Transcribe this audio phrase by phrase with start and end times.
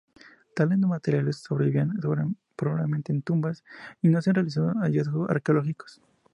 [0.55, 1.91] Tales materiales sobreviven
[2.55, 3.63] pobremente en tumbas,
[4.01, 6.01] y no se han realizado hallazgos arqueológicos.